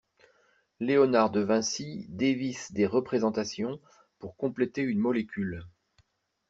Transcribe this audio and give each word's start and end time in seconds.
Léonard 0.79 1.29
De 1.29 1.41
Vinci 1.41 2.07
dévisse 2.09 2.73
des 2.73 2.87
représentations 2.87 3.79
pour 4.17 4.35
compléter 4.35 4.81
une 4.81 4.97
molécule. 4.97 5.63